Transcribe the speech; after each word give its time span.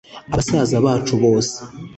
abasaza 0.33 0.75
bacu 0.85 1.13
bose 1.23 1.57